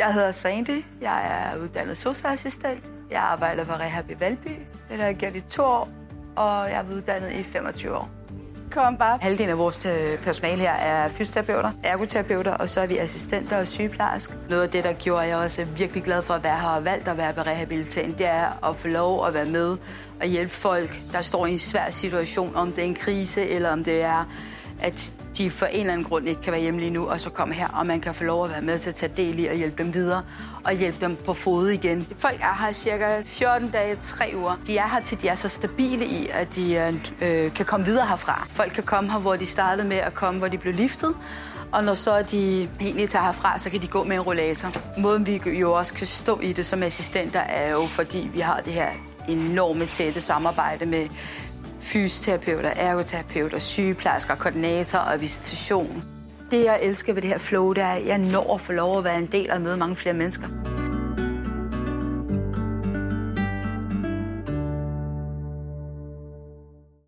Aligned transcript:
Jeg 0.00 0.14
hedder 0.14 0.32
Sandy. 0.32 0.84
Jeg 1.00 1.52
er 1.52 1.58
uddannet 1.58 1.96
socialassistent. 1.96 2.84
Jeg 3.10 3.20
arbejder 3.20 3.64
for 3.64 3.72
Rehab 3.72 4.10
i 4.10 4.20
Valby. 4.20 4.48
Det 4.90 4.98
har 4.98 5.04
jeg 5.04 5.14
gjort 5.14 5.36
i 5.36 5.40
to 5.40 5.62
år, 5.62 5.88
og 6.36 6.70
jeg 6.70 6.84
er 6.90 6.94
uddannet 6.94 7.32
i 7.32 7.42
25 7.42 7.96
år. 7.96 8.10
Kom 8.70 8.96
bare. 8.96 9.18
Halvdelen 9.22 9.50
af 9.50 9.58
vores 9.58 9.86
øh, 9.86 10.18
personale 10.18 10.62
her 10.62 10.72
er 10.72 11.08
fysioterapeuter, 11.08 11.72
ergoterapeuter, 11.84 12.54
og 12.54 12.68
så 12.68 12.80
er 12.80 12.86
vi 12.86 12.98
assistenter 12.98 13.58
og 13.58 13.68
sygeplejersker. 13.68 14.34
Noget 14.48 14.62
af 14.62 14.70
det, 14.70 14.84
der 14.84 14.92
gjorde 14.92 15.22
jeg 15.22 15.36
også 15.36 15.64
virkelig 15.64 16.02
glad 16.02 16.22
for 16.22 16.34
at 16.34 16.44
være 16.44 16.58
her 16.58 16.68
og 16.68 16.84
valgt 16.84 17.08
at 17.08 17.16
være 17.16 17.32
på 17.32 17.40
rehabilitering, 17.40 18.18
det 18.18 18.26
er 18.26 18.68
at 18.68 18.76
få 18.76 18.88
lov 18.88 19.26
at 19.26 19.34
være 19.34 19.46
med 19.46 19.76
og 20.20 20.26
hjælpe 20.26 20.54
folk, 20.54 21.02
der 21.12 21.22
står 21.22 21.46
i 21.46 21.52
en 21.52 21.58
svær 21.58 21.90
situation, 21.90 22.56
om 22.56 22.72
det 22.72 22.84
er 22.84 22.88
en 22.88 22.94
krise 22.94 23.48
eller 23.48 23.70
om 23.70 23.84
det 23.84 24.02
er 24.02 24.24
at 24.82 25.12
de 25.38 25.50
for 25.50 25.66
en 25.66 25.80
eller 25.80 25.92
anden 25.92 26.06
grund 26.06 26.28
ikke 26.28 26.40
kan 26.40 26.52
være 26.52 26.62
hjemme 26.62 26.80
lige 26.80 26.90
nu, 26.90 27.06
og 27.06 27.20
så 27.20 27.30
komme 27.30 27.54
her, 27.54 27.68
og 27.68 27.86
man 27.86 28.00
kan 28.00 28.14
få 28.14 28.24
lov 28.24 28.44
at 28.44 28.50
være 28.50 28.62
med 28.62 28.78
til 28.78 28.88
at 28.88 28.94
tage 28.94 29.12
del 29.16 29.38
i 29.38 29.46
og 29.46 29.54
hjælpe 29.54 29.82
dem 29.82 29.94
videre, 29.94 30.22
og 30.64 30.72
hjælpe 30.72 30.98
dem 31.00 31.16
på 31.16 31.34
fod 31.34 31.68
igen. 31.68 32.06
Folk 32.18 32.40
er 32.40 32.64
her 32.64 32.72
cirka 32.72 33.22
14 33.24 33.70
dage, 33.70 33.96
3 33.96 34.32
uger. 34.36 34.58
De 34.66 34.78
er 34.78 34.88
her 34.88 35.00
til 35.00 35.22
de 35.22 35.28
er 35.28 35.34
så 35.34 35.48
stabile 35.48 36.06
i, 36.06 36.28
at 36.32 36.54
de 36.54 36.74
øh, 36.74 37.44
øh, 37.44 37.54
kan 37.54 37.66
komme 37.66 37.86
videre 37.86 38.06
herfra. 38.06 38.46
Folk 38.50 38.72
kan 38.72 38.84
komme 38.84 39.12
her, 39.12 39.18
hvor 39.18 39.36
de 39.36 39.46
startede 39.46 39.88
med 39.88 39.96
at 39.96 40.14
komme, 40.14 40.38
hvor 40.38 40.48
de 40.48 40.58
blev 40.58 40.74
liftet, 40.74 41.14
og 41.72 41.84
når 41.84 41.94
så 41.94 42.22
de 42.22 42.68
egentlig 42.80 43.08
tager 43.08 43.24
herfra, 43.24 43.58
så 43.58 43.70
kan 43.70 43.82
de 43.82 43.86
gå 43.86 44.04
med 44.04 44.16
en 44.16 44.22
rollator. 44.22 44.70
Måden 44.98 45.26
vi 45.26 45.40
jo 45.46 45.72
også 45.72 45.94
kan 45.94 46.06
stå 46.06 46.40
i 46.40 46.52
det 46.52 46.66
som 46.66 46.82
assistenter, 46.82 47.40
er 47.40 47.70
jo 47.70 47.82
fordi 47.86 48.30
vi 48.32 48.40
har 48.40 48.60
det 48.64 48.72
her 48.72 48.88
enorme 49.28 49.86
tætte 49.86 50.20
samarbejde 50.20 50.86
med 50.86 51.08
fysioterapeuter, 51.80 52.70
ergoterapeuter, 52.76 53.58
sygeplejersker, 53.58 54.34
koordinatorer 54.34 55.12
og 55.12 55.20
visitation. 55.20 56.04
Det, 56.50 56.64
jeg 56.64 56.78
elsker 56.82 57.12
ved 57.12 57.22
det 57.22 57.30
her 57.30 57.38
flow, 57.38 57.72
det 57.72 57.82
er, 57.82 57.86
at 57.86 58.06
jeg 58.06 58.18
når 58.18 58.54
at 58.54 58.60
få 58.60 58.72
lov 58.72 58.98
at 58.98 59.04
være 59.04 59.18
en 59.18 59.28
del 59.32 59.50
af 59.50 59.60
møde 59.60 59.76
mange 59.76 59.96
flere 59.96 60.14
mennesker. 60.14 60.48